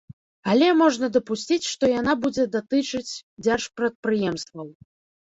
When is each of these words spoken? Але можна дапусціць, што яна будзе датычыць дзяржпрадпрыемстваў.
Але 0.53 0.69
можна 0.79 1.09
дапусціць, 1.17 1.69
што 1.73 1.91
яна 1.99 2.13
будзе 2.25 2.49
датычыць 2.57 3.07
дзяржпрадпрыемстваў. 3.45 4.67